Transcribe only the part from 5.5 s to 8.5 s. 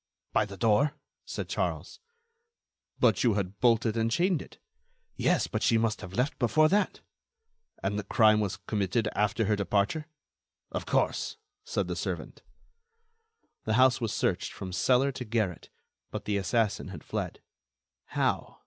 she must have left before that." "And the crime